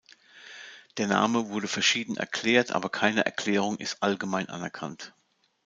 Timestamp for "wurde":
1.49-1.67